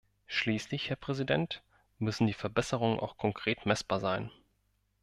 Schließlich, 0.25 0.89
Herr 0.89 0.95
Präsident, 0.95 1.61
müssen 1.99 2.25
die 2.25 2.33
Verbesserungen 2.33 2.99
auch 2.99 3.17
konkret 3.17 3.67
messbar 3.67 3.99
sein. 3.99 4.31